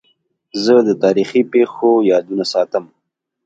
زه 0.63 0.75
د 0.87 0.89
تاریخي 1.03 1.41
پېښو 1.53 1.91
یادونه 2.11 2.43
ساتم. 2.53 2.85